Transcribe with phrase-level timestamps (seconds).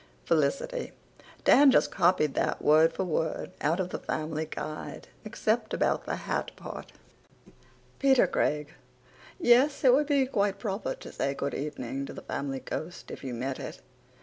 [0.25, 0.93] (FELICITY:
[1.43, 6.15] "Dan just copied that word for word out of the Family Guide, except about the
[6.15, 6.91] hat part.")
[7.99, 8.73] P r C g:
[9.39, 13.23] Yes, it would be quite proper to say good evening to the family ghost if
[13.23, 13.79] you met it.